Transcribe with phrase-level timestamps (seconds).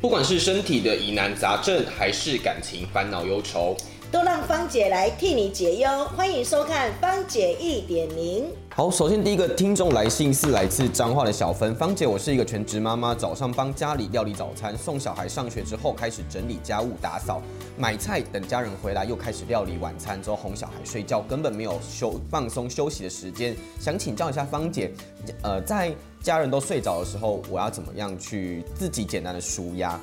[0.00, 3.76] 不管是身体的疑难杂症，还是感情烦恼忧愁，
[4.12, 6.04] 都让芳姐来替你解忧。
[6.16, 8.44] 欢迎收看芳姐一点零。
[8.72, 17.42] 好，首先第一个听众来信是来自彰化的小芬，芳姐，我是一个全职妈妈，早上帮家里料理早餐，送小孩上学之后开始整理家务、打扫、
[17.76, 23.56] 买菜，等家人回来又开始料理晚餐，之后哄小孩睡觉，根本没有休放松休息的时间。
[23.80, 24.92] 想请教一下芳姐，
[25.42, 29.98] 呃，在家人都睡着的时候，我要怎么样去自己简单的舒压？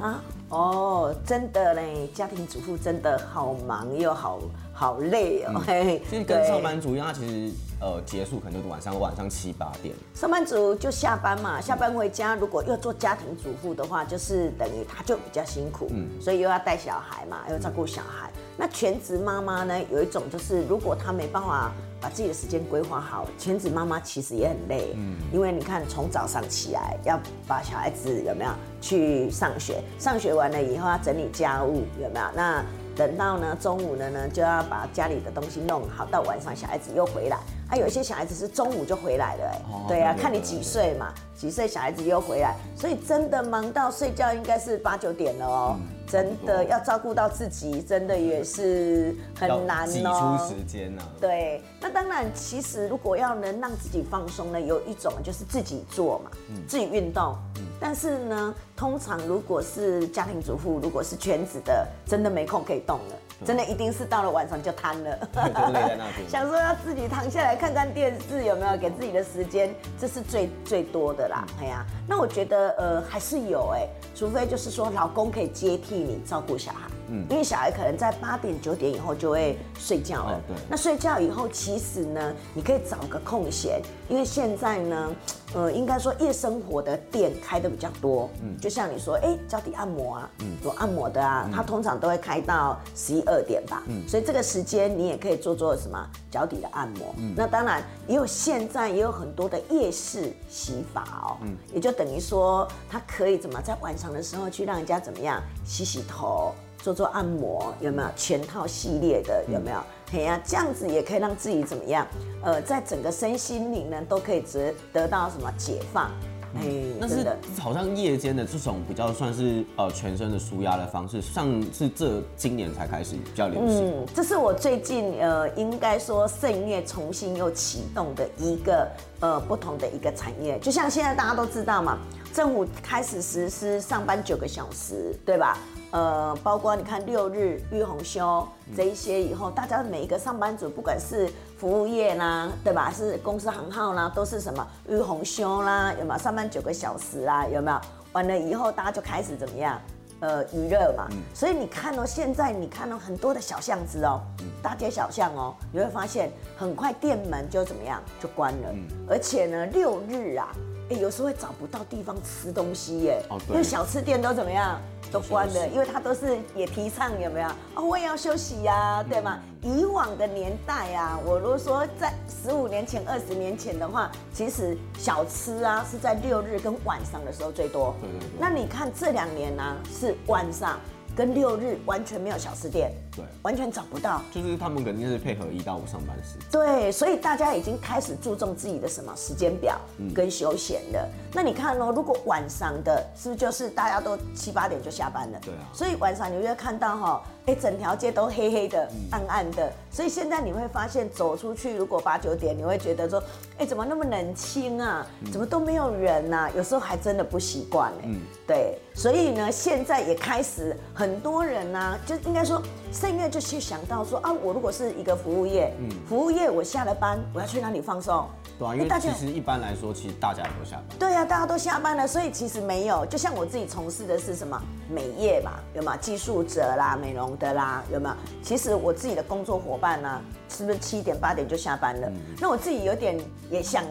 [0.00, 4.40] 啊，哦，真的嘞，家庭主妇真的好忙又好
[4.72, 9.94] 好累哦，嘿，其实跟上班族一样，他其实呃结束可能就是晚上晚上七八点。
[10.14, 18.30] 上班族就下班嘛，下班回家如果又做家庭主妇的话，就是等于他就比较辛苦，嗯，所以又要带小孩嘛，又要照顾小孩。
[18.58, 21.72] 那全职妈妈呢，有一种就是如果她没办法
[22.06, 32.26] 把自己的时间规划好，全职妈妈其实也很累，嗯，因为你看从早上起来要把小孩子有没有去上学，上学完了以后要整理家务有没有？
[32.36, 45.76] 那等到呢中午了呢就要把家里的东西弄好，到晚上小孩子又回来，啊有一些小孩子是中午就回来了，哎，对啊，看你几岁嘛，几岁小孩子又回来，所以真的忙到睡觉应该是八九点了哦。
[46.06, 49.90] 真的要照顾到自己，真的也是很难哦。
[49.90, 51.02] 挤出时间呢？
[51.20, 56.30] 对，那当然，其实如果要能让自己放松呢，有一种就是自己做嘛，
[56.68, 57.36] 自己运动。
[57.78, 65.28] 但是呢，通常如果是家庭主妇，如果是全职的，真的没空可以动了，真的一定是到了晚上就瘫了，
[66.28, 69.74] 想说要自己躺下来看看电视，有没有给自己的时间？
[70.00, 71.44] 这是最最多的啦。
[71.60, 76.88] 哎呀，那我觉得呃还是有哎，除非就是说老公可以接替你照顾小孩。
[77.08, 80.40] 嗯，因为小孩可能在八点九点以后就会睡觉了。
[80.46, 80.56] 对。
[80.68, 85.10] 那睡觉以后，其实呢，你可以找个空闲，因为现在呢，
[85.54, 88.28] 呃，应该说夜生活的店开的比较多。
[88.42, 88.56] 嗯。
[88.58, 93.82] 就像你说，哎，脚底按摩啊，嗯，有按摩的啊，它通常都会开到十一二点吧。
[93.86, 94.02] 嗯。
[94.08, 97.14] 所以这个时间你也可以做做什么脚底的按摩。
[97.18, 97.34] 嗯。
[97.36, 101.36] 那当然也有现在也有很多的夜市洗发哦。
[101.42, 101.56] 嗯。
[101.72, 106.52] 也就等于说，它可以怎么在晚上的时候去让人家怎么样洗洗头。
[106.86, 109.78] 做做按摩有没有全套系列的有没有？
[110.12, 112.06] 嘿呀，这样子也可以让自己怎么样？
[112.44, 116.12] 呃，在整个身心灵呢都可以得得到什么解放？
[116.54, 116.62] 哎，
[117.00, 117.26] 那是
[117.60, 123.88] 好像夜间的这种比较算是呃全身的舒压的方式，上是这今年才开始比较流行。
[123.88, 128.88] 嗯，这是我最近呃应该说圣月重新又启动的一个
[129.18, 131.98] 呃不同的一个产业，就像现在大家都知道嘛，
[132.32, 135.58] 政府开始实施上班九个小时，对吧？
[135.92, 142.92] 呃，包括你看六日玉红休这一些以后，大家每一个上班族，不管是服务业啦，对吧？
[142.94, 147.46] 是公司行号啦，都是什么玉红休啦，有没有上班九个小时啊？
[147.46, 147.80] 有没有？
[148.12, 149.80] 完了以后，大家就开始怎么样？
[150.20, 151.08] 呃，娱乐嘛。
[151.34, 154.20] 所以你看哦，现在你看到很多的小巷子哦，
[154.62, 158.74] 大街小巷哦，你会发现很快店门就怎么样就关了，
[159.08, 160.48] 而且呢，六日啊，
[160.90, 164.80] 哎，有时候会找不到地方吃东西耶，因为小吃店都怎么样？
[165.10, 167.56] 都关了，因为他都是也提倡有没有啊？
[167.76, 169.38] 我也要休息呀，对吗？
[169.62, 177.94] 以往的年代啊，我如果说在十五年前、二十年前的话，其实小吃啊是在六日跟晚上的时候最多。
[178.38, 180.78] 那你看这两年呢，是晚上。
[181.16, 184.20] 跟六日完全没有小吃店，对，完全找不到。
[184.32, 186.38] 就是他们肯定是配合一到五上班时。
[186.52, 189.80] 对，所以大家已经开始注重自己的什么时间表
[190.14, 191.08] 跟休闲的。
[191.32, 195.38] 那你看哦，如果晚上的，是不是就是大家都七八点就下班了？
[195.42, 195.60] 对啊。
[195.72, 199.72] 所以晚上你会看到哈，哎，整条街都黑黑的、暗暗的。
[199.90, 203.22] 所以现在你会发现，走出去如果八九点，你会觉得说，
[203.58, 205.06] 哎，怎么那么冷清啊？
[205.32, 206.50] 怎么都没有人呐？
[206.54, 208.04] 有时候还真的不习惯哎。
[208.04, 208.78] 嗯，对。
[208.94, 212.62] 所以呢，现在也开始很多人呢，就应该说，
[212.92, 218.26] 圣月就去想到说啊，我如果是一个服务业，嗯，服务业我下了班，我要去哪里放松？
[218.58, 220.98] 对啊，因为其实一般来说，其实大家都下班。
[220.98, 223.04] 对啊，大家都下班了，所以其实没有。
[223.06, 224.58] 就像我自己从事的是什么
[224.88, 225.96] 美业嘛，有吗？
[225.96, 228.14] 技术者啦，美容的啦，有没有？
[228.42, 232.10] 其实我自己的工作伙伴呢，是不是七点八点就下班了？
[232.40, 233.18] 那我自己有点
[233.50, 233.84] 也想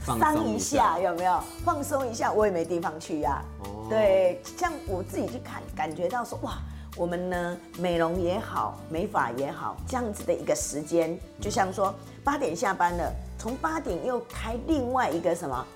[0.00, 1.38] 放一下，有没有？
[1.64, 3.42] 放松一下，我也没地方去呀。
[3.60, 3.86] 哦。
[3.88, 6.58] 对，像我自己去看，感觉到说哇，
[7.00, 13.10] 我们呢美容也好，美发也好，这样子的一个时间，就像说八点下班了。
[13.38, 15.66] 从八点又开另外一个什么，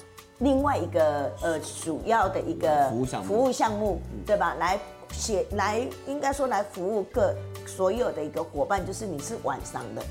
[0.41, 4.55] 另外一个呃主要的一个服务项目，服务项目对吧？
[4.59, 4.79] 来
[5.13, 7.35] 写来应该说来服务各
[7.65, 10.03] 所有的一个伙伴，就是你是晚上的，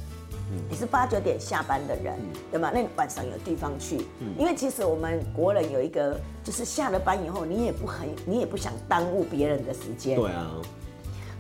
[0.67, 2.17] 你是八九点下班的人，
[2.49, 2.71] 对吗？
[2.73, 4.03] 那你晚上有地方去，
[4.35, 10.19] 因为其实我们国人有一个，就是下了班以后，你也不很，你也不想耽误别人的时间。
[10.19, 10.49] 对啊，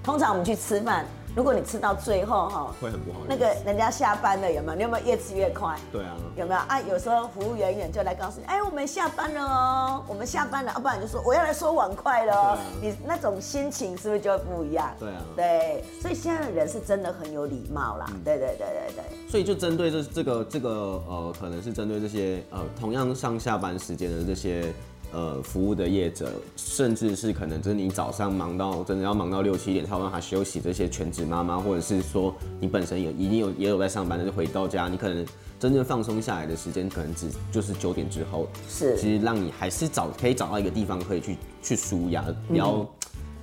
[0.03, 1.05] 通常我们去吃饭。
[1.35, 3.21] 如果你吃到最后哈，会很不好。
[3.27, 4.75] 那个人家下班了有没有？
[4.75, 5.75] 你有没有越吃越快？
[5.91, 6.15] 对啊。
[6.35, 6.79] 有没有啊？
[6.81, 10.71] 有时候服务员员就来告诉你，哎，我们下班了哦，我们下班了。
[10.75, 12.59] 要不然就说我要来收碗筷了。
[12.79, 14.93] 你那种心情是不是就会不一样？
[14.99, 15.21] 对啊。
[15.35, 18.05] 对，所以现在的人是真的很有礼貌啦。
[18.23, 19.27] 对对对对对。
[19.27, 20.69] 所以就针对这这个这个
[21.07, 24.71] 呃，可能是针对这些呃同样上下班时间的这些。
[25.13, 35.23] 呃，服务的业者，甚至是可能就是你早上忙到真的要忙到六七点才有办法休息，这些全职妈妈，或者是说你本身也已经有也有在上班，但是回到家，你可能
[35.59, 38.47] 真正放松下来的时间，可能只就是九点之后。
[38.67, 42.71] 是，其实让你还是找可以找到一个地方可以去去舒压，不要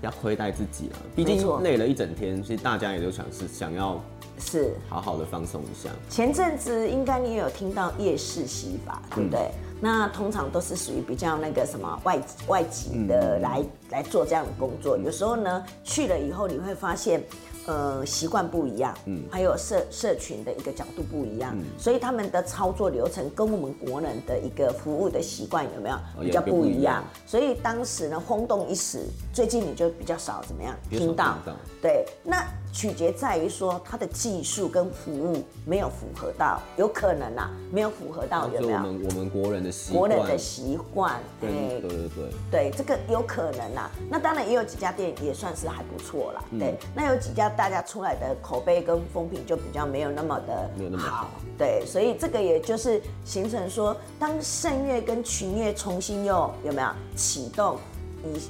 [0.00, 0.96] 不要亏待自己了。
[1.14, 4.02] 毕竟累了一整天，其实大家也都想是想要
[4.40, 5.88] 是好好的放松一下。
[6.08, 9.52] 前阵子应该你也有听到夜市洗法，对不对？
[9.80, 17.22] 那通常都是属于比较那个什么外外籍的来来做这样的工作，有时候呢去了以后你会发现，
[17.66, 27.02] 呃习惯不一样，嗯，还有社社群的一个角度不一样，所以他们的操作流程跟我们国人的一个服务的习惯有没有比较不一样？
[27.26, 30.76] 所以当时呢轰动一时，最近你就比较少怎么样？
[30.90, 31.38] 听到？
[31.80, 32.44] 对，那。
[32.72, 38.78] 取决在于说它的技术跟服务没有符合到，有可能啊，没有符合到有没有？
[38.78, 43.90] 我们我们国人的习国人的习惯，对对对对，对这个有可能啊。
[44.08, 46.76] 那当然也有几家店也算是还不错啦，对。
[46.94, 51.28] 那有几家大家出来的口碑跟风评就比较没有那么的没有那么好，
[51.58, 51.84] 对。
[51.84, 57.76] 所以这个也就是形成说，当盛月跟群月重新又有没有启动，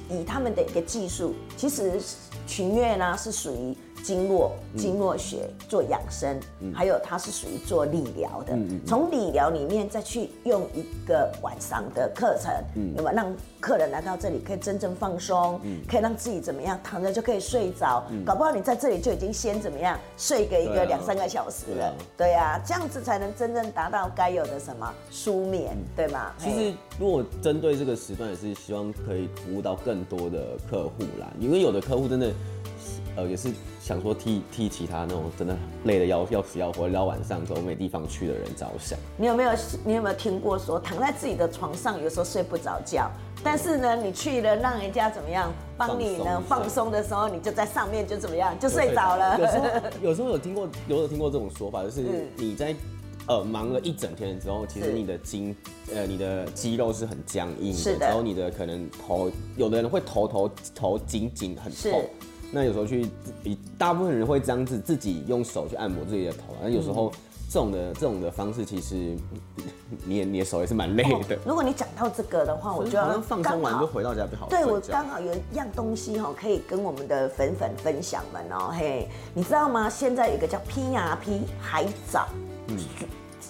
[0.09, 1.99] 以以他们的一个技术，其实
[2.51, 3.73] 群月呢是属于。
[4.03, 6.39] 经络、经络学做养生，
[6.73, 8.57] 还有它是属于做理疗的。
[8.85, 12.51] 从理疗里面再去用一个晚上的课程，
[12.95, 18.03] 有没有让客人来到这里可以真正放松，可以让自己怎么样躺着就可以睡着？
[18.25, 21.95] 搞不好你在这里就已经先怎么样睡个一个两三个小时了。
[22.17, 26.31] 对呀，这样子才能真正达到该有的什么舒眠，对吗？
[26.37, 32.31] 其实如果针对这个时段，也是希望可以服务到更多的客户啦，因为有的客户真的。
[33.15, 33.49] 呃，也是
[33.81, 38.97] 想说替替其他那种真的累的要要死要活，到晚上走没地方去的人着想。
[39.17, 39.51] 你有没有
[39.83, 43.11] 你有没有听过说躺在自己的床上，有时候睡不着觉，
[43.43, 49.37] 但是呢，你去了让人家怎么样帮你呢放松的时候，你就在上面就怎么样就睡着了。
[49.39, 49.65] 有时候
[50.09, 52.73] 有时候有听过有有听过这种说法，就是你在
[53.27, 55.55] 呃忙了一整天之后，其实你的筋
[55.93, 62.03] 呃你的肌肉是很僵硬的，然后你的可能头有的人会头头头紧紧很痛。
[62.51, 63.05] 那有时候去，
[63.43, 67.11] 比大部分人会这样子自己用手去按摩自己的头，那有时候
[67.49, 68.95] 这种的这种的方式，其实
[70.05, 71.37] 你你的手也是蛮累的。
[71.47, 74.49] 如果你讲到这个的话，我觉得放松完就回到家比较好。
[74.49, 79.89] 对我刚好有一样东西哈，可以跟我们的粉粉分享们哦，嘿，你知道吗？
[79.89, 82.27] 现在有一个叫 PRP 海藻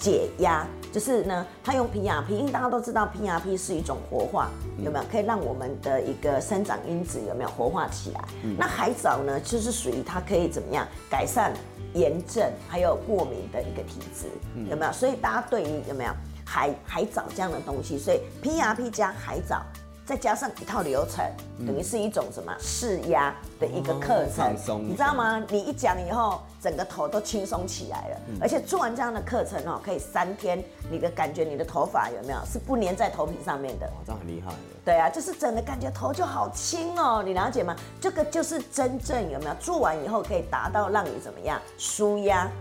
[0.01, 0.67] 解压。
[0.91, 8.19] 就是呢，它用 PRP，因为大家都知道 PRP 是一种活化，有没有可以让我们的一个生长因子有没有活化起来？
[8.57, 11.53] 那海藻呢，就是属于它可以怎么样改善
[11.93, 14.27] 炎症还有过敏的一个体质，
[14.69, 14.91] 有没有？
[14.91, 16.11] 所以大家对于有没有
[16.45, 19.63] 海海藻这样的东西，所以 PRP 加海藻。
[20.11, 21.25] 再加上一套流程，
[21.65, 24.53] 等于是一种什么释压的一个课程，
[24.85, 25.41] 你知道吗？
[25.47, 28.17] 你一讲以后，整个头都轻松起来了。
[28.41, 33.85] 而且做完这样的课程哦，可以三天，你的感觉，你的头发有没有是不粘在头皮上面的？
[33.87, 34.51] 哇这样很厉害。
[34.83, 37.73] 对啊，就是整个感觉头就好轻哦，你了解吗？
[38.01, 42.51] 这个就是真正有没有做完以后可以达到让你怎么样舒压，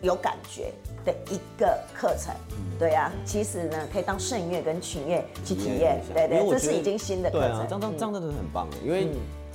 [0.00, 0.72] 有感觉。
[1.04, 2.34] 的一个课程，
[2.78, 7.66] 对啊，其实呢，可以当圣月跟群月去体验，对对，这是已经新的课程。
[7.68, 9.08] 这样这样真的很棒因为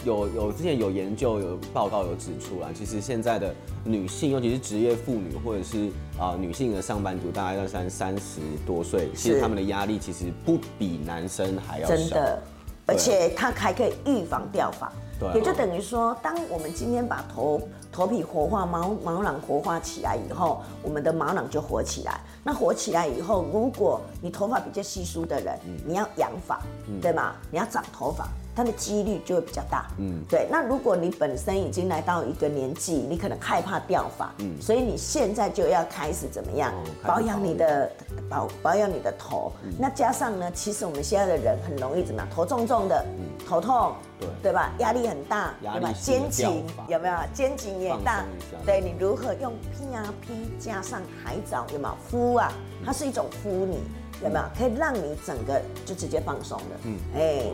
[0.06, 3.54] 有有之前有研究有报告有指出啊，其实现在的
[3.84, 12.40] 女性，尤其是职业妇女或者是啊女性的上班族，大概要三三十多岁，其实他们的压力其实不比男生还要小，真的，
[12.86, 14.92] 而且它还可以预防掉发。
[15.36, 22.22] 也就等于说，当我们今天把头头皮活化、毛毛囊活化起来以后，我们的毛囊就活起来。
[22.44, 26.62] 那活起来以后，如果你头发比较稀疏的人，你要养发，
[27.02, 27.36] 对吗？
[27.52, 29.88] 你要长头发，它的几率就会比较大。
[29.98, 30.48] 嗯，对。
[30.52, 37.92] 那如果你本身已经来到一个年纪，你可能害怕掉发，嗯，所以你现在就要开始怎么样保养你的
[38.30, 39.52] 保保养你的头。
[39.78, 42.30] 那加上呢，其实我们现在的人很容易怎么样？
[42.30, 43.06] 头重重的，
[43.48, 44.74] 头痛，对对吧？
[44.80, 45.92] 压力很大，对吧？
[46.02, 47.16] 肩颈有没有？
[47.34, 48.26] 肩颈也大，
[48.66, 52.52] 对你如何用 P R P 加上海藻有没有敷啊？
[52.86, 53.80] 它是一种敷你。
[54.22, 56.76] 有没有可以让你整个就直接放松的？
[56.84, 57.46] 嗯，哎，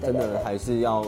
[0.00, 1.04] 真的还是要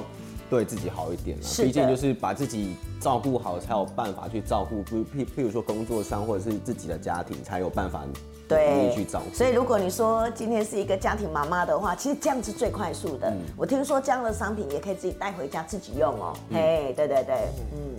[0.48, 1.42] 对自己好一点了。
[1.58, 8.04] 毕竟就是把自己照顾好，才有办法去照顾，譬譬譬如说工作上或者是自己的家庭，才有办法
[8.48, 9.34] 对去照顾。
[9.34, 13.32] 所以如果你说今天是一个家庭妈妈的话，其实这样是最快速的。
[13.56, 16.36] 我听说这样的商品也可以自己带回家自己用哦。
[16.52, 17.96] 哎，对对对，嗯。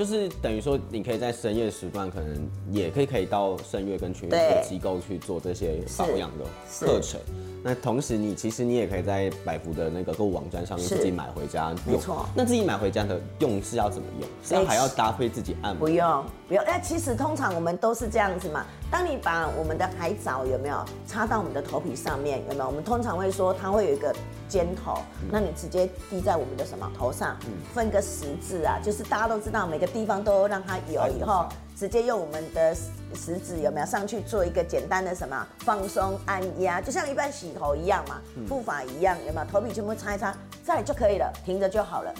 [0.00, 6.44] 就是等于说，你可以在深夜时段，可能也可以可以到深夜跟群的机构去做这些保养的
[6.80, 7.20] 课程。
[7.62, 11.96] 那同时，你其实你也可以在百福的那个购物网站上面自己买回家用。
[11.96, 12.24] 没错。
[12.34, 14.28] 那自己买回家的用是要怎么用？
[14.42, 15.86] 是还要搭配自己按摩？
[15.86, 16.64] 不用，不用。
[16.64, 18.64] 哎，其实通常我们都是这样子嘛。
[18.90, 22.66] 当你把我们的海藻有没有插到我们的头皮上面，有没有？
[22.66, 24.16] 我们通常会说它会有一个
[24.50, 24.98] 尖头，
[25.30, 27.36] 那你直接滴在我们的什么头上，
[27.72, 32.74] 分个十字啊，就是大家都知道每个地方都让它有以后，直接用我们的
[33.14, 39.46] 食指有没有上去做一个简单的什么放松按压，就像一般洗头一样嘛，护发一样有没有？
[39.46, 42.12] 头皮全部擦一擦，再就可以了，停着就好了。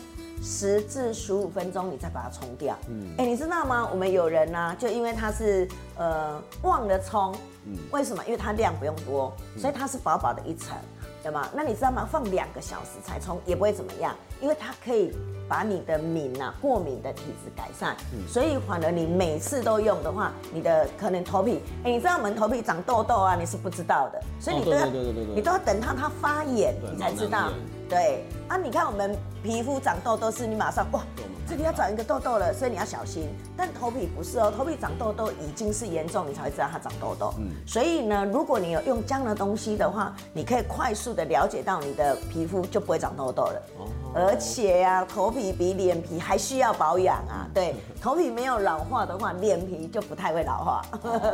[0.42, 2.74] 十至十五分钟，你再把它冲掉。
[2.88, 3.86] 嗯，哎，你知道吗？
[3.92, 5.68] 我们有人呢，就因为他是
[5.98, 8.24] 呃忘了冲，嗯，为什么？
[8.24, 10.74] 因为它量不用多，所以它是薄薄的一层，
[11.22, 11.48] 对吗？
[11.54, 12.08] 那你知道吗？
[12.10, 15.12] 放两个小时才冲也不会怎么样，因为它可以
[15.48, 17.96] 把你的敏啊过敏的体质改善。
[18.12, 27.50] 嗯，所以反而你每次都用的话，你的可能头皮，哎，你知道我们头皮长痘痘啊，你是不知道的，所以你都要你都要等它它发炎，你才知道。
[27.90, 31.02] 对啊，你看我们皮肤长痘痘是，你马上哇，
[31.48, 33.28] 这里要长一个痘痘了，所以你要小心。
[33.56, 37.34] 但头皮不是哦，头皮长痘痘已经是严重，你才会知道它长痘痘。
[37.38, 43.62] 嗯，所以呢，如果你有用这样的东西的话，你可以快速的了解到你的皮肤就不会长痘痘了。
[43.78, 47.50] 哦，而且呀，头皮比脸皮还需要保养啊。
[47.52, 50.82] 对，头皮没有老化的话，脸皮就不太会老化。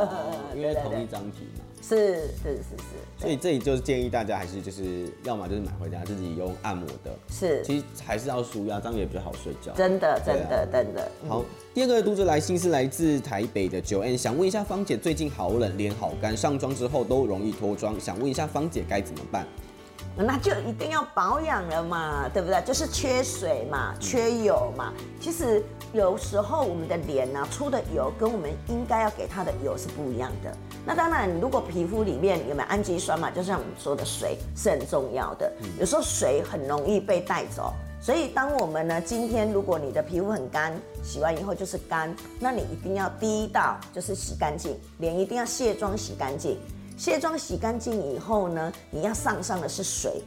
[0.55, 1.65] 因为同一张皮嘛。
[1.87, 9.71] 是是是是，所以这里就是建议大家还是就是要么就是买回家自己用按摩的，是，其实还是要舒压，这样也比较好睡觉。
[9.73, 11.09] 真的真的真的。
[11.29, 19.47] 好，第二个读者来信是来自台北的九 N，想问一下芳姐，最近好冷，脸好干，上妆之后都容易脱妆，想问一下芳姐该怎么办？
[20.19, 22.59] 那就一定要保养了嘛，对不对？
[22.63, 24.91] 就是缺水嘛，缺油嘛。
[25.21, 25.63] 其实
[25.93, 30.51] 有时候我们的脸呢出的油跟我们应该要给它的油是不一样的。
[30.87, 35.51] 那当然，如果皮肤里面有没有氨基酸嘛，就像我们说的水是很重要的。
[35.77, 46.57] 有时候水很容易被带走，所以当我们呢今天如果你的皮肤很干，洗完以后就是干，那你一定要第一道就是洗干净，脸一定要卸妆洗干净。
[46.95, 50.23] 卸妆洗干净以后呢，你要上上的是水，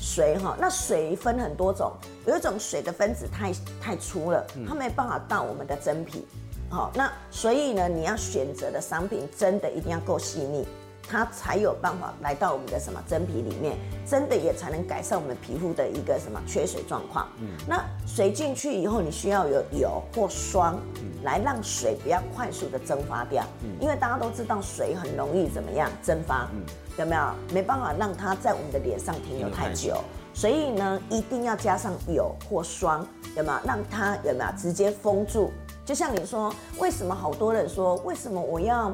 [0.00, 1.92] 水哈，那水分很多种，
[2.26, 6.24] 有一种水的分子太太粗了，它没办法到我们的真皮，
[6.68, 10.66] 好，那所以呢，你要选择的商品真的一定要够细腻。
[11.08, 17.28] 它才有办法来到我们的什么真皮里面，真的也才能改善我们皮肤的一个什么缺水状况。
[17.38, 20.80] 嗯，那水进去以后，你需要有油或霜，
[21.22, 23.44] 来让水不要快速的蒸发掉。
[23.62, 26.64] 嗯，因为大家都知道水很容易怎么样蒸发，嗯，
[26.98, 27.22] 有没有？
[27.54, 30.02] 没办法让它在我们的脸上停留太久，
[30.34, 33.06] 所以呢，一定要加上油或霜，
[33.36, 33.58] 有没有？
[33.64, 35.52] 让它有没有直接封住？
[35.86, 38.92] 就像你说，为什么好多人说，为什么我要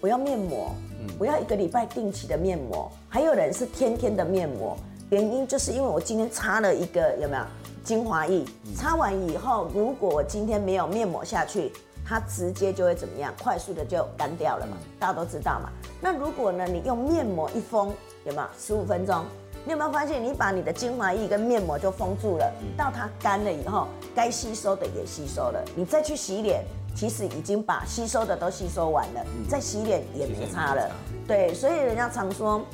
[0.00, 0.74] 我要面膜？
[1.16, 4.76] 我要一个礼拜定期的面膜，还有人是天天的面膜，
[5.10, 7.44] 原因就是因为我今天擦了一个有没有
[7.84, 11.70] 精华液，擦完以后，如果我今天没有面膜下去，
[12.04, 15.70] 它直接就会怎么样，快速的就干掉了嘛，大家都知道嘛。
[16.00, 19.24] 那如果呢，你用面膜一封，有没有十五分钟？
[19.64, 26.64] 你有没有发现，你把你的精华液跟面膜就封住了，到它干了以后，该吸收的也吸收了，你再去洗脸。
[26.94, 30.88] 其实已经把吸收的都吸收完了，再洗脸也没差了。
[31.26, 32.64] 对，所以人家常说，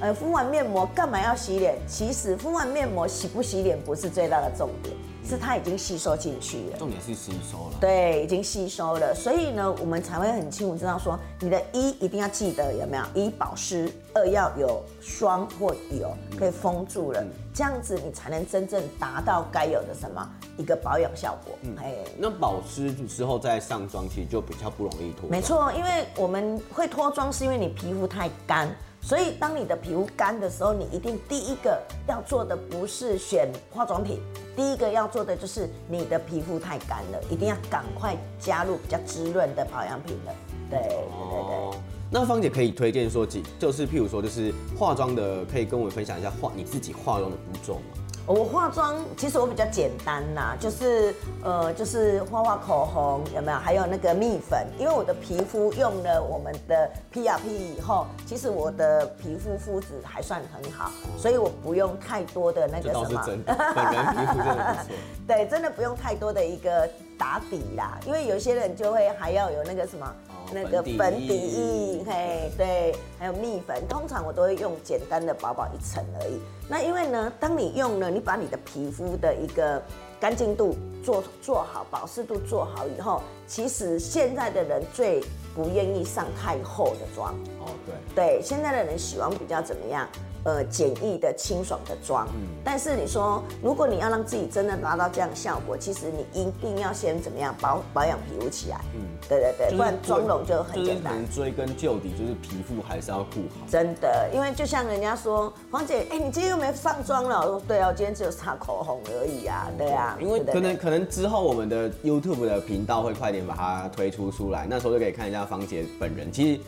[0.00, 1.76] 呃，敷完面膜干嘛要洗脸？
[1.86, 4.96] 其实敷完面膜洗不洗脸不是最大的重点。
[5.28, 21.58] 是它已经吸收进去了，重点是吸收了，对，已经吸收了，所以呢，我们才会很清楚知道说，你的一一定要记得有没有一保湿，二要有霜或油可以封住了，这样子你才能真正达到该有的什么一个保养效果。
[21.62, 25.28] 嗯，哎，那保湿之后再上妆，其实就比较不容易脱。
[25.28, 28.74] 没错，因为我们会脱妆是因为你皮肤太干。
[29.06, 34.20] 所以当你的皮肤干的时候，你一定第一个要做的不是选化妆品，
[34.56, 40.34] 第一个要做的就是你的皮肤太干了，一定要赶快加入比较滋润的保养品了。
[40.68, 41.80] 对对对对。
[42.10, 47.80] 那芳姐可以推荐说几，就是譬如说，就是化妆的，可以跟我们分享一下化你自己化妆的步骤吗？
[48.26, 51.14] 我化妆其实我比较简单啦，就是
[51.44, 53.58] 呃，就是画画口红有没有？
[53.58, 63.22] 还有那个蜜粉，因为我的皮肤用了我们的 PRP 以后，其实我的皮肤肤质还算很好，所以我不用太多的那个什么。
[63.54, 64.94] 本人皮肤真的不错。
[65.28, 70.12] 对，真的不用太多的一个打底啦，因为有些人就会还要有那个什么。
[70.52, 76.40] 那个粉底液，嘿，对，还有蜜粉，通常我都会用简单的薄薄一层而已。
[76.68, 79.82] 那因为呢，当你用了，你把你的皮肤的一个
[80.20, 85.22] 干净度做做好，保湿度做好以后，其实现在的人最
[85.54, 87.34] 不愿意上太厚的妆。
[87.60, 87.94] 哦，对。
[88.14, 90.08] 对，现在的人喜欢比较怎么样？
[90.46, 101.12] 呃，简易的、清爽的妆，嗯，但是你说，如果你要让自己真的达到这样效果，其实你一定要先怎么样保保养皮肤起来，嗯，对对对，不然妆容就很简单。
[101.34, 103.66] 追根究底，就是皮肤还是要顾好。
[103.68, 107.40] 真的，因为就像人家说，黄姐，哎，你今天又没上妆了？
[107.40, 110.16] 我说对啊，我今天只有擦口红而已啊，对啊。
[110.20, 116.30] 因为可能可能之后我们的 YouTube 的频道会快点把它推出出来，那时候就可以看一下芳姐本人。
[116.30, 116.60] 其实。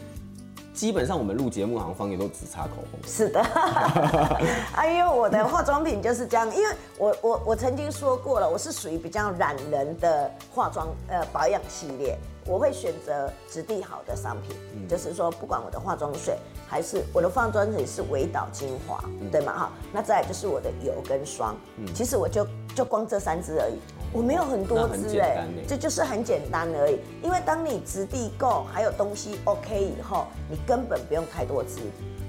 [0.79, 3.01] 基本上我们录节目好像方言都只擦口红。
[3.05, 3.41] 是的，
[4.77, 12.17] 啊，因为我的化妆品就是这样，因为我我我曾经说过了，我是属于比较懒人的化妆呃保养系列，
[12.47, 19.53] 我会选择质地好的商品，就是说不管我的化妆水还是我的化妆水是维导精华，对吗？
[19.53, 21.57] 哈，那再来就是我的油跟霜，
[21.93, 23.81] 其实我就就光这三支而已。
[24.13, 26.99] 我没有很多支哎，这就是很简单而已。
[27.23, 31.79] 因为当你质地够，还有东西 OK 以后，你根本不用太多支。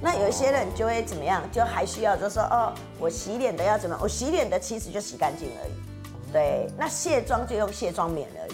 [0.01, 3.97] 那有一些人就会怎么样，就还需要就说哦，我洗脸的要怎么？
[4.01, 5.71] 我洗脸的其实就洗干净而已。
[6.31, 8.51] 对，那卸妆就用卸妆棉而已。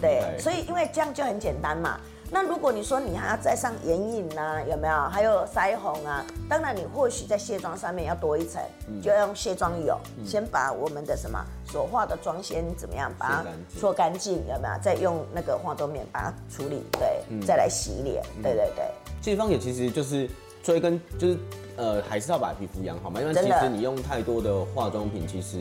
[0.00, 1.98] 对，所以因为这样就很简单嘛。
[2.30, 4.94] 那如果你说你还要再上眼影呢，有没有？
[5.10, 6.24] 还有腮红啊？
[6.48, 8.62] 当然，你或许在卸妆上面要多一层，
[9.02, 13.44] 就要用卸妆油，先把我们的什么所化的妆先怎么样，把它
[13.78, 14.78] 搓干净，有没有？
[14.82, 18.84] 再用那个化妆棉把它处理，对，再来洗脸，对对对。
[19.22, 20.28] 这方也其实就是
[20.62, 21.38] 追根，就是
[21.76, 25.58] 呃，还是要把皮肤养好嘛，因为其实你用太多的化妆品，其实。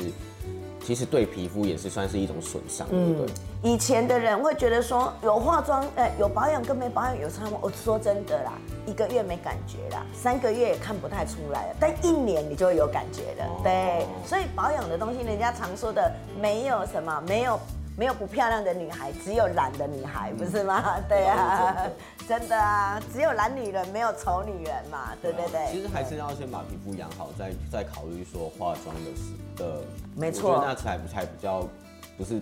[0.88, 3.34] 其实对皮肤也是算是一种损伤，对不对？
[3.62, 7.58] 以前的人会觉得说有化妆，呃，有保养跟没保养有差吗？
[7.60, 8.54] 我说真的啦，
[8.86, 13.46] 一个月没感觉啦，三个月也看不太出来了，但一年你就会有感觉了。
[13.62, 16.10] 对，所以保养的东西，人家常说的
[16.40, 17.60] 没有什么，没有
[17.98, 21.00] 没有不漂亮的女孩，只有懒的女孩，不是吗？
[21.10, 21.76] 对啊，
[22.28, 25.68] 真的啊，只有懒女人，没有丑女人嘛，对对对。
[25.72, 29.34] 其实还是要先把皮肤养好，再再考虑说化妆的事。
[29.56, 29.82] 的，
[30.16, 31.68] 没错，那才才比较
[32.16, 32.40] 不是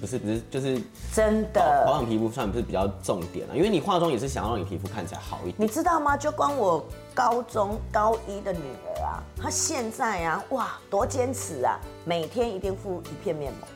[0.00, 0.82] 不是不是就是
[1.14, 5.54] 真的保养皮肤算不是比较重点了，因为你化妆也是想要让你皮肤看起来好一点。
[5.58, 6.16] 你知道吗？
[6.16, 13.68] 就光我高中高一的女儿啊，她现在啊，哇，多坚持啊，每天一定敷一片面膜，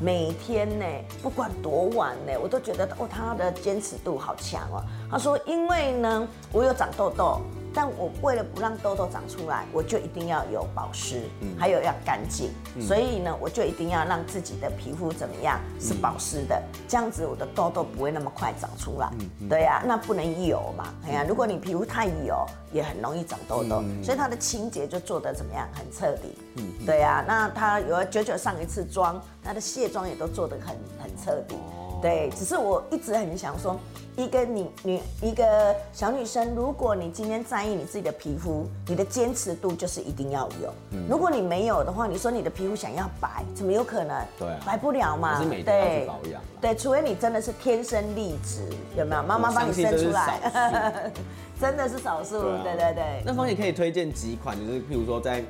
[0.00, 0.84] 每天呢，
[1.22, 4.84] 不管多晚呢，我都觉得哦，他的坚持度好强哦。
[5.10, 7.40] 他说，因为呢，我有长痘痘。
[7.76, 11.20] 但我为了不让痘痘长出来，我就一定要有保湿，
[11.58, 19.10] 还有要干净，所以呢，我就一定要让自己的皮肤怎么样是保湿的，这样子我的痘痘不会那么快长出来。
[19.46, 26.34] 对呀，那不能油嘛，哎呀，如果你皮肤太油，也很容易长痘痘，所以它的清洁就做得怎么样，很彻底。
[26.56, 31.56] 嗯对呀，那它有九九上一次妆，它的卸妆也都做得很很彻底。
[32.00, 33.76] 对，只是我一直很想说。
[34.16, 40.72] 一个女女一个小女生，如果你今天在意你自己的皮肤，你的坚持度就是一定要有。
[41.06, 44.24] 如果你没有的话，你说你的皮肤想要白，怎么有可能？
[44.38, 45.44] 对，白不了嘛。
[45.44, 46.08] 对，
[46.62, 49.22] 对，除非你真的是天生丽质，有没有？
[49.22, 51.12] 妈妈帮你生出来，
[51.60, 52.40] 真的是少数。
[52.40, 53.22] 对对对。
[53.22, 55.44] 那方姐可以推荐几款，就是譬如说在。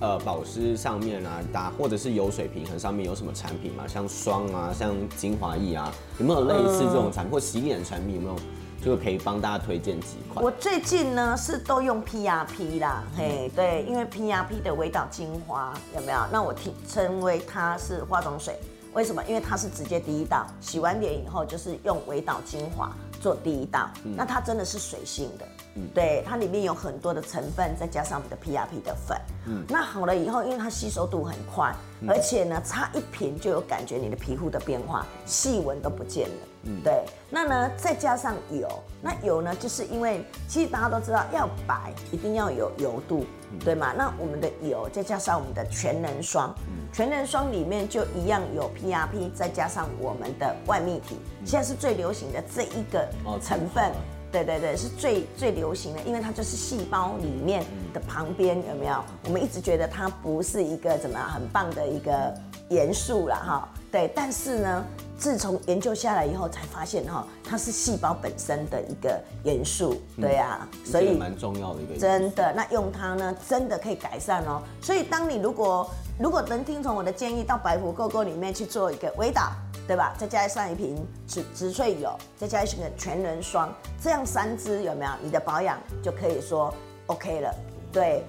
[0.00, 3.84] 呃，保湿上面啊，打或者是油水平衡上面有什么产品吗？
[3.86, 7.32] 像霜啊，像精华液啊，有没有类似这种产品？
[7.32, 8.36] 或洗脸产品有没有？
[8.82, 10.42] 就可以帮大家推荐几款。
[10.42, 16.18] 我最近呢是都用 PRP 啦，嘿，对，因为 PRP 的微导精华有没有？
[16.32, 18.58] 那我称称为它是化妆水，
[18.94, 19.22] 为什么？
[19.28, 25.46] 因为它是直接第一道，洗完脸以后就是用微导精华做第一道，那它真的是水性的。
[25.94, 31.72] 对，它里面有很多的成分，再加上我们的 PRP 的粉，嗯，那好了以后，因为它吸收度很快，
[32.08, 36.34] 而且呢，擦一瓶就有感觉你的皮肤的变化，细纹都不见了。
[36.64, 36.80] 嗯。
[36.82, 38.68] 对，那呢再加上油，
[39.02, 43.24] 那油呢就是因为其实大家都知道要白一定要有油度，
[43.64, 43.92] 对吗？
[43.96, 46.54] 那我们的油再加上我们的全能霜，
[46.92, 53.92] 全能霜里面就一样有 PRP，再加上我们的外泌体，现在是最流行的这一个哦成分。
[54.30, 59.02] 对对对，是最最流行的，因为它就是细胞里面的旁边，有没有？
[59.24, 62.34] 我们一直觉得它不是一个怎么样很棒的一个
[62.68, 63.68] 元素啦，哈。
[63.90, 64.84] 对，但是呢，
[65.18, 71.98] 自从研究下来以后，才发现哈，它是细胞本身的一个元素，对啊，所以这个蛮重要的一个。
[71.98, 74.62] 真的，那用它呢，真的可以改善哦。
[74.80, 75.90] 所以，当你如果
[76.20, 79.50] 如果能听从我的建议，到白虎沟沟里面去做一个微导，
[79.86, 80.14] 对吧？
[80.18, 85.10] 再加上一瓶植植萃油，再加一个全人霜，这样三支有没有？
[85.22, 86.72] 你的保养就可以说
[87.06, 87.54] OK 了。
[87.92, 88.22] 对，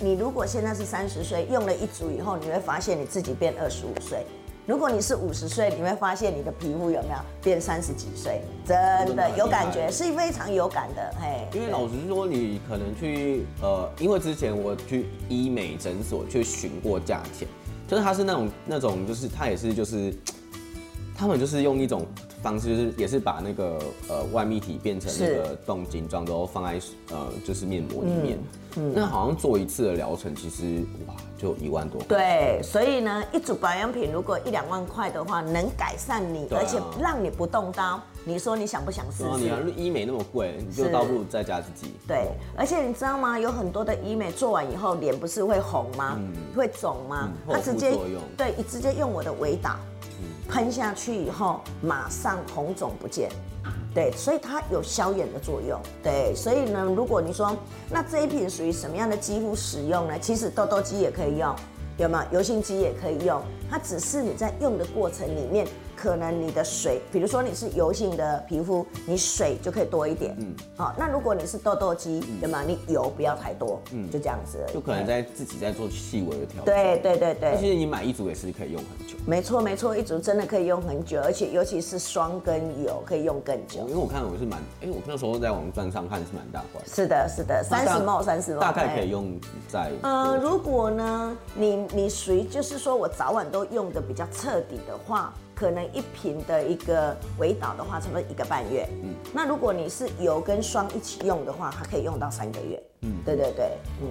[0.00, 4.24] 你如果现在是三十岁，用了一组以后，你会发现你自己变二十五岁。
[4.64, 8.40] 如果你是五十岁，你会发现你的皮肤有没有变三十几岁？
[8.64, 11.14] 真的有感觉，是非常有感的。
[11.20, 17.48] 嘿，因为老实说，你可能去呃，因为之前我去医美诊所去询过价钱，
[17.88, 20.14] 就是它是那种那种，就是它也是就是，
[21.22, 22.04] 他们就是用一种
[22.42, 28.36] 方式，就是也是把那个呃外泌体变成那个冻晶状，然后放在呃就是面膜里面。
[28.74, 32.06] 嗯那好像做一次的疗程，其实哇就一万多块。
[32.08, 39.48] 对，所以呢，一组保养品如果一两万块的话，能改善你，啊而且让你不动刀，你说你想不想试试？
[39.48, 41.92] 看医美那么贵，你就倒不如在家自己。
[42.08, 43.38] 对，而且你知道吗？
[43.38, 46.18] 有很多的医美做完以后，脸不是会红吗？
[46.56, 47.28] 会肿吗？
[47.46, 47.94] 嗯他直接
[48.38, 49.76] 对，你直接用我的微导
[50.48, 53.30] 喷下去以后，马上红肿不见。
[53.94, 55.78] 对，所以它有消炎的作用。
[56.02, 57.54] 对，所以呢，如果你说
[57.90, 60.18] 那这一瓶属于什么样的肌肤使用呢？
[60.18, 61.54] 其实痘痘肌也可以用，
[61.98, 62.38] 有没有？
[62.38, 65.66] 油性肌也可以用，它只是你在用的过程里面，
[66.02, 70.34] 可能你的水，比如说你是油性的皮肤，你水就可以多一点。
[70.40, 72.64] 嗯，好，那如果你是痘痘肌，有没有？
[72.64, 74.74] 你油不要太多，嗯，就这样子而已。
[74.74, 76.64] 就可能在自己在做细微的调整。
[76.64, 77.52] 对对对对。
[77.52, 79.14] 但其实你买一组也是可以用很久。
[79.24, 83.90] 没错没错，一组真的可以用很久，而且尤其是霜跟油可以用更久因。
[83.90, 89.38] 为我看我是蛮，哎、我那时候在网站上看是蛮大块，是的，是的，三十大毛三十毛，大概可哎以用
[89.68, 95.32] 在呃，如果呢，你你属于就是说我早晚都用的比较彻底的话，
[95.62, 98.84] 可能一瓶的一个围导的话，差不多一个半月。
[99.04, 102.82] 嗯，那如果你是油跟霜一起用的话，它可以用到三个月。
[103.02, 103.70] 嗯，对对对，
[104.00, 104.08] 嗯，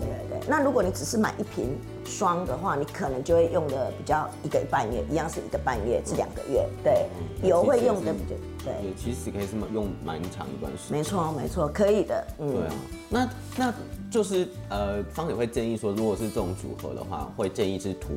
[0.00, 0.48] 对对对。
[0.48, 6.66] 那如果你只是买一瓶霜的话，你可能就会用的比较一个半月，一样是一个半月至两个月。
[6.82, 7.04] 对，
[7.42, 8.34] 油会用的比较
[8.66, 10.98] 对，对，其实可以这么用蛮长一段时间。
[10.98, 12.26] 没错没错，可以的。
[12.40, 12.74] 嗯，对啊，
[13.08, 13.74] 那那
[14.10, 18.08] 就是呃，方姐会建议说，如果是这种组合的话，会建议是涂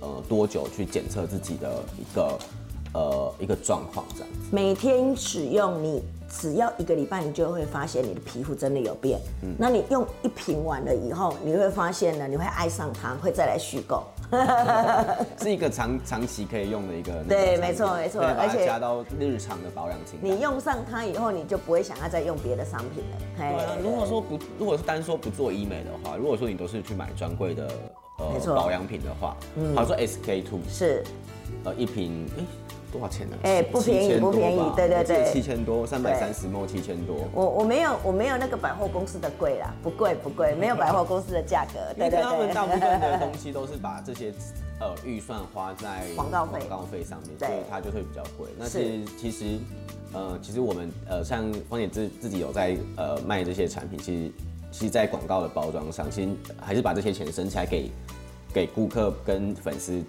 [0.00, 2.38] 呃多久去检测自己的一个
[2.94, 4.38] 呃一个状况这样子。
[4.52, 9.20] 每天使用，你只要一个礼拜，你就会发现你的皮肤真的有变。
[9.42, 14.02] 嗯那你用一瓶完了以后，你会发现呢，你会爱上它，会再来续购。
[15.40, 20.28] 是一个长长期可以用的一个那个对没错没错而且加到日常的保养清单。
[20.28, 23.18] 你用上它以后，你就不会想要再用别的商品了。
[23.36, 27.70] 对啊，如果说不，如果是单说不做医美的话，如果说你都是去买专柜的
[28.18, 29.36] 呃保养品的话，
[29.76, 31.04] 好像说 SK two 是
[31.62, 32.44] 呃一瓶哎
[32.96, 33.36] 多少钱呢？
[33.42, 37.14] 哎不便宜不便宜对对对七千多，三百三十毛七千多。
[37.34, 41.92] 我我没有我没有那个百货公司的贵啦，不贵不贵， 没有百货公司的价格。
[41.94, 43.18] 对对他们大部分的对。
[43.18, 44.32] 东西都是把这些
[44.80, 48.48] 呃预算花在广告费广告费上面，所以它就会比较贵。
[48.58, 49.58] 那是其实其实
[50.14, 54.32] 呃其实我们呃像芳姐自自己有在呃卖这些产品，其实
[54.70, 57.90] 其实在广告的包装上，其实还是把这些钱省起来给
[58.54, 60.02] 给顾客跟粉丝，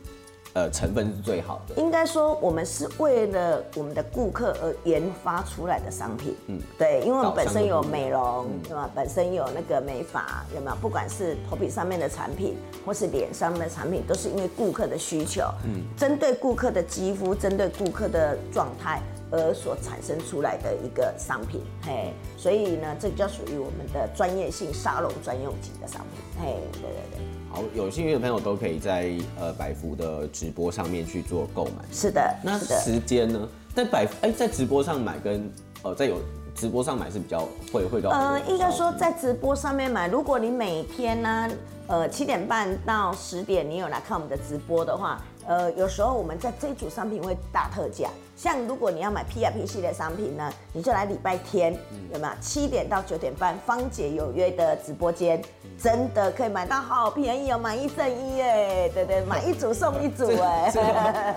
[0.54, 1.76] 呃成分是最好的。
[1.76, 6.36] 应该说，我们是为了我们的顾客而研发出来的商品。
[6.48, 8.90] 嗯，对，因为我们本身有美容，对吧？
[8.96, 10.76] 本身有那个美发，有没有？
[10.78, 19.02] 不管是头皮上面的产品，或是脸上面的产品，都是因为顾客的需求，嗯，针对顾客的肌肤，针对顾客的状态。
[19.30, 27.20] 而所产生出来的一个商品，嘿，所以呢，这就属于我们的专业性沙龙专用级的商品，嘿，对对对，
[27.58, 31.84] 好，有兴趣的朋友都可以在呃百福的直播上面去做购买。
[31.92, 32.60] 是的，那。
[32.60, 33.50] 时间呢？
[33.74, 36.18] 在百哎、在直播上买跟呃在有
[36.54, 41.50] 直播上买是比较会会到呃，应该说在在直播上面买，如果你每天呢，
[41.88, 51.74] 呃七点半到十点，你有来看我们的直播的话，呃，有时候我们在这一组商品会大特价，像如果你要买 P R P 系列商品呢，你就来礼拜天，
[52.14, 52.34] 有没有？
[52.40, 55.42] 七点到九点半，芳姐有约的直播间，
[55.82, 60.72] 真的可以买到好便宜哦，买一赠一哎，对对，买一组送一组 哎。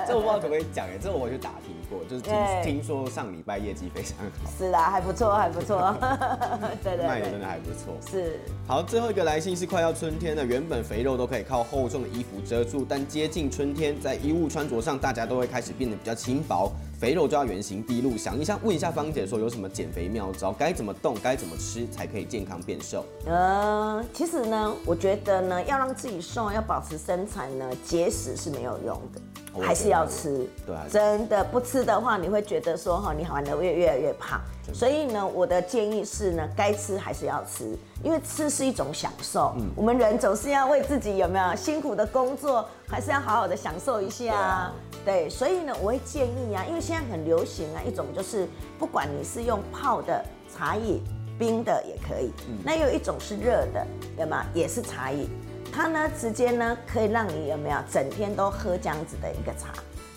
[0.06, 5.94] 这我不知道可不可以讲哎，这我就打听过，就是听听说上礼拜业绩非常好，是啦，还不错，还不错，
[6.82, 7.94] 对对对，卖的真的还不错。
[8.10, 8.40] 是。
[8.66, 18.16] 好，最后一个来信是快要春天了，原本肥肉都可以靠厚重的衣服遮住，但接近春天，在衣物穿着上，大家都会开始变得比较轻薄，肥肉就要原形毕露。
[18.16, 23.04] 想一下，问一下芳姐说有什么减肥妙招，该怎么动，该怎么吃才可以健康变瘦？
[23.26, 29.20] 呃，其实呢，我觉得呢，要让自己瘦，要保持身材呢，节食是没有用的，
[29.58, 30.46] 还是要吃。
[30.66, 34.40] 对啊真的不吃的话，你会觉得说哈，你好像越越来越胖。
[34.72, 39.54] 所以呢，我的建议是呢，该吃还是要吃，因为吃是一种享受。
[39.58, 44.72] 嗯我们人总是要为自己有没有辛苦的工作，还是要好好的享受一下啊。
[45.04, 48.46] 对，所以呢，我会建议啊，因为现在很流行啊，一种就是
[48.78, 51.00] 不管你是用泡的茶叶。
[51.38, 52.30] 冰的也可以，
[52.62, 54.44] 那有一种是热的，对吗？
[54.52, 55.26] 也是茶饮，
[55.72, 59.68] 它呢直接呢可以让你有没有整天都喝这样子的一个茶，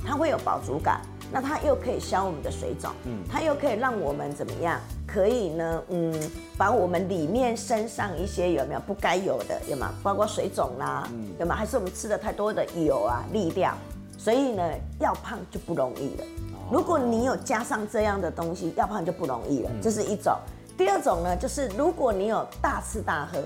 [0.06, 4.80] 它会有饱足感，那它又可以消我们的水肿，嗯它又可以让我们怎么样？
[5.06, 6.14] 可以呢，嗯，
[6.58, 9.92] 把我们里面身上一些有没有不该有的，有没有？
[10.02, 11.08] 包括水肿啦，
[11.40, 11.56] 有没有？
[11.56, 13.78] 还是我们吃的太多的油啊，沥掉，
[14.18, 14.64] 所以呢，
[15.00, 16.26] 要胖就不容易了。
[16.72, 20.36] 如果你有加上这样的东西，要胖就不容易了，这是一种。
[20.76, 23.40] 第二种呢，就是如果你有大吃大喝，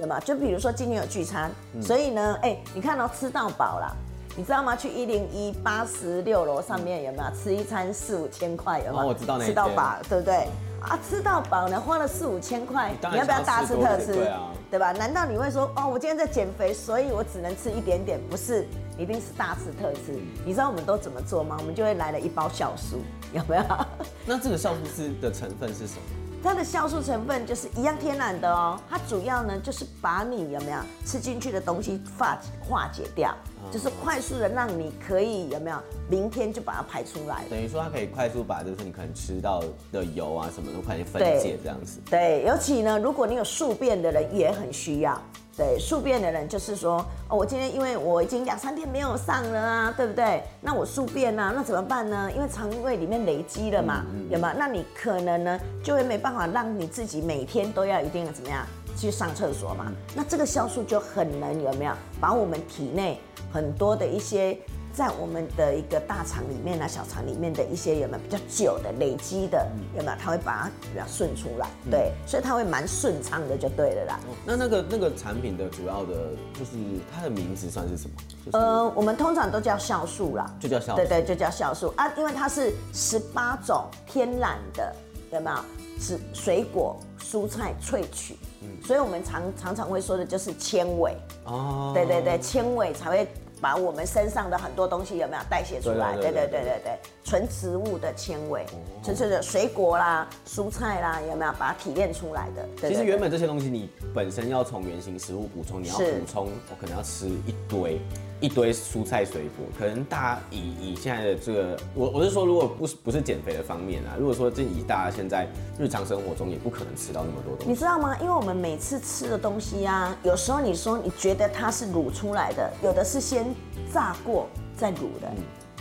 [0.00, 0.20] 有吗？
[0.20, 1.50] 就比如说今天有聚餐，
[1.82, 3.94] 所以呢，哎、你看到、吃到饱啦。
[4.36, 4.76] 你知道吗？
[4.76, 8.78] 去一零一八十六楼上面有没有吃一餐四五千块？
[8.86, 9.02] 有没有？
[9.02, 10.46] 哦我知道那吃到饱，对不对？
[10.80, 14.14] 啊，吃到饱呢，花了四五千块，你要不要大吃特吃？
[14.14, 14.92] 对啊对吧？
[14.92, 18.20] 难道你会说哦，我今天在减肥，所以我只能吃一点点？
[18.30, 18.64] 不是，
[18.96, 20.12] 一定是大吃特吃。
[20.44, 21.56] 你知道我们都怎么做吗？
[21.58, 23.00] 我们就会来了一包酵素，
[23.32, 23.64] 有没有？
[24.24, 26.02] 那这个酵素是的成分是什么？
[26.42, 33.34] 它的酵素成分就是一样天然的哦，它主要呢就是把你有没有吃进去的东西化化解掉，
[33.70, 35.76] 就是快速的让你可以有没有
[36.08, 37.44] 明天就把它排出来。
[37.50, 42.00] 等于说它可以快速把就是你可能吃到的油啊什么都快点分解这样子。
[42.08, 45.20] 对，尤其呢，如果你有宿便的人也很需要。
[45.58, 50.40] 对，宿便的人就是说，哦，我今天因为我已经两三天没有上了啊，对不对？
[50.60, 52.30] 那我宿便啊，那怎么办呢？
[52.32, 54.54] 因为肠胃里面累积了嘛，有吗？
[54.56, 58.64] 那你可能呢就会没办法让你自己每天都要一定要怎么样
[58.96, 59.92] 去上厕所嘛。
[60.14, 63.20] 那这个酵素就很能有没有把我们体内
[63.52, 64.56] 很多的一些
[64.92, 70.18] 在我们的一个大肠里面啊、小肠里面的一些有没有比较久的累积的有没有？
[70.18, 74.20] 它会把它比较顺出来，对，所以它会蛮顺畅的，就对了啦。
[74.44, 76.72] 那那个那个产品的主要的就是
[77.14, 78.14] 它的名字算是什么？
[78.44, 80.96] 就是呃，我们通常都叫酵素啦，就叫酵素。
[80.96, 81.92] 对对，就叫酵素。
[81.96, 84.94] 啊，因为它是十八种天然的，
[85.32, 85.56] 有没有？
[86.00, 88.68] 是水果、蔬菜萃取，嗯。
[88.84, 91.90] 所以我们常常常会说的就是纤维，哦。
[91.92, 93.28] 对对对，纤维才会
[93.60, 96.14] 把我们身上的很多东西有没有代谢出来？
[96.16, 98.64] 对对对对对纯植物的纤维
[99.02, 102.88] 纯粹的水果啦蔬菜啦有没有把它提炼出来的？
[102.88, 108.00] 其实原本这些东西你本身要从原型食物补充你要补充我可能要吃一堆。
[108.40, 109.66] 一堆蔬菜水果。
[109.78, 115.46] 可能大家以以现在的这个，我我是说，如果不是不是减肥的方面啊，如果说这以大家现在
[115.78, 117.68] 日常生活中也不可能吃到那么多东西。
[117.70, 118.16] 你知道吗？
[118.20, 123.46] 因为我们每次吃的东西啊，有时候你说你觉得它是卤出来的，有的是先
[123.92, 124.46] 炸过
[124.76, 125.32] 再卤的，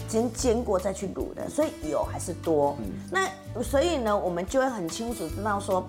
[0.08, 2.78] 先煎过再去卤的，所以油还是多。
[3.12, 3.30] 那
[3.62, 5.86] 所以呢，我们就会很清楚知道说，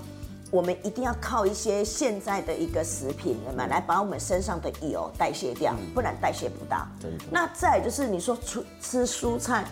[0.50, 6.86] 我们一定要靠一些现在的一个食品，有没有来把我们身上的油代谢掉，不然代谢不到。
[7.30, 9.64] 那再就是你说吃吃蔬菜。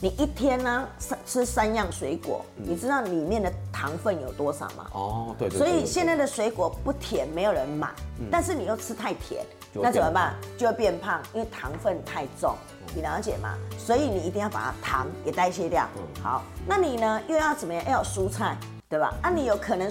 [0.00, 4.86] 你一天呢三吃三样水果，你知道里面的糖分有多少吗？
[4.92, 7.90] 哦，对所以对现在的水果不甜，没有人买，
[8.30, 10.34] 但是你又吃太甜，那怎么变办？
[10.56, 12.54] 就会变胖，因为糖分太重，
[12.94, 13.56] 你了解吗？
[13.76, 15.88] 所以你一定要把它糖也代谢掉。
[16.22, 17.84] 好，那你呢又要怎么样？
[17.86, 18.56] 要有蔬菜，
[18.88, 19.14] 对吧？
[19.22, 19.90] 啊，你有可能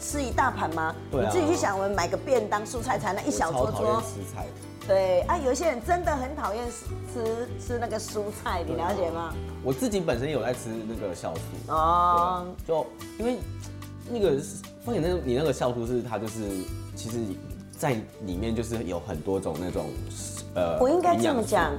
[0.00, 0.94] 吃一大盘吗？
[1.10, 4.50] 你自己去想，我们买个便当蔬菜餐，那一小桌我超讨厌桌，吃菜的。
[4.86, 9.32] 对啊，有一些人真的很讨厌吃吃吃那个蔬菜，你了解吗？
[9.62, 12.86] 我自己本身有在吃那个酵素哦，就
[13.18, 13.38] 因为
[14.10, 14.38] 那个
[14.84, 16.42] 发现那个你那个酵素是它就是
[16.94, 17.16] 其实，
[17.78, 19.86] 在里面就是有很多种那种
[20.54, 21.72] 呃，我应该这么讲，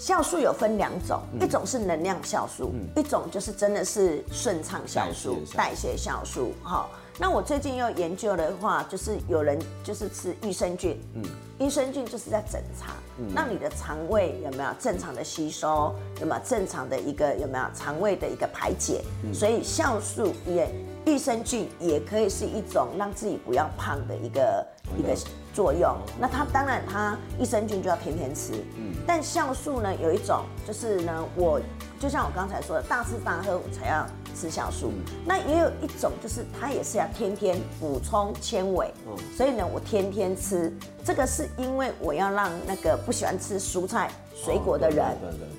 [0.00, 1.46] 酵素有分两种，嗯。
[1.46, 5.94] 一种是能量酵素，一种就是真的是顺畅酵素、代代谢酵素。
[5.94, 6.54] 谢酵素。
[6.62, 11.22] 好，那我最近又研究的话，就是有人就是吃益生菌，嗯，
[11.58, 12.96] 益生菌就是在整肠，
[13.34, 19.02] 让你的肠胃有没有正常的吸收，有没有正常的一个有没有肠胃的一个排解，
[19.34, 20.66] 所以酵素也
[21.04, 24.66] 益生菌也可以是一种让自己不要胖的一个
[24.98, 25.14] 一个
[25.52, 25.96] 作用。
[26.18, 31.60] 那它当然它益生菌就要天天吃，嗯，但酵素呢有一种就是呢，我
[31.98, 34.06] 就像我刚才说的，大吃大喝我才要。
[34.32, 34.92] 吃酵素，
[35.26, 38.90] 那也有一种就是它也是要天天补充纤维，
[39.36, 40.72] 所以呢我天天吃，
[41.04, 45.04] 这个是因为我要让那个不喜欢吃蔬菜水果的人，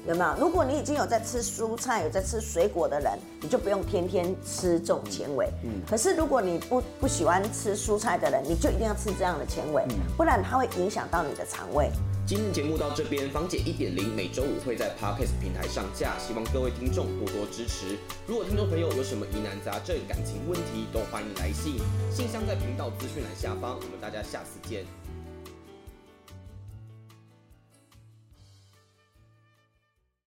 [0.08, 0.34] 有没有？
[0.40, 5.48] 如果你已经有在吃蔬菜、有在吃水果的人，你就不用天天吃这种纤维。
[5.64, 5.82] 嗯。
[5.88, 9.81] 可是如果你不不喜欢吃蔬菜的人，你就一定要吃这样的纤维，
[10.18, 11.90] 不然它会影响到你的肠胃。
[12.26, 17.98] 今天节目到这边，芳姐一点零每周五会在 Podcast 平台上架，希望各位听众多多支持。
[18.26, 21.76] 如果听众朋友有什么疑难杂症、感情问题，都欢迎来信，
[22.10, 23.76] 信箱在频道资讯栏下方。
[23.76, 25.01] 我们大家下次见。